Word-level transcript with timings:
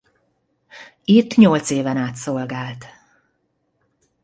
Itt 1.03 1.35
nyolc 1.35 1.69
éven 1.69 1.97
át 1.97 2.15
szolgált. 2.15 2.85